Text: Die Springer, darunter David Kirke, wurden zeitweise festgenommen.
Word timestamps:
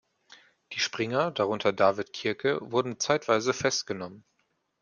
Die 0.73 0.79
Springer, 0.79 1.29
darunter 1.29 1.73
David 1.73 2.11
Kirke, 2.11 2.57
wurden 2.59 2.99
zeitweise 2.99 3.53
festgenommen. 3.53 4.23